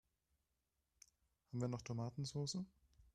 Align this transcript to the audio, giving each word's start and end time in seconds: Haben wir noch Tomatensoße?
Haben 1.51 1.61
wir 1.61 1.67
noch 1.67 1.83
Tomatensoße? 1.83 2.65